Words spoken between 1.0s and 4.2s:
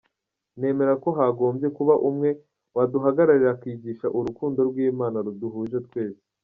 ko hagombye kuba umwe waduhagararira akigisha